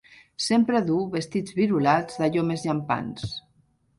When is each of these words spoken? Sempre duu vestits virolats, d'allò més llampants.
Sempre 0.45 0.79
duu 0.87 1.01
vestits 1.15 1.57
virolats, 1.59 2.17
d'allò 2.21 2.45
més 2.47 2.65
llampants. 2.69 3.37